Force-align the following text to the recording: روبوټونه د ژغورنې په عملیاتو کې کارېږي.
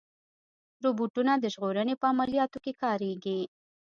روبوټونه 0.83 1.33
د 1.39 1.45
ژغورنې 1.53 1.95
په 2.01 2.05
عملیاتو 2.11 2.57
کې 2.63 2.73
کارېږي. 2.83 3.39